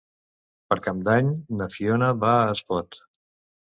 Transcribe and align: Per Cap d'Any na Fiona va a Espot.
Per 0.71 0.77
Cap 0.87 1.03
d'Any 1.09 1.31
na 1.61 1.71
Fiona 1.79 2.11
va 2.27 2.35
a 2.43 2.53
Espot. 2.59 3.03